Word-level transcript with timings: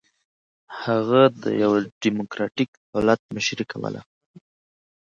هغه 0.83 1.21
د 1.43 1.43
یوه 1.61 1.79
ډیموکراټیک 2.01 2.69
دولت 2.93 3.19
مشري 3.35 3.65
کوله. 3.71 4.01